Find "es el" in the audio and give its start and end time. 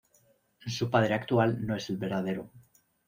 1.75-1.97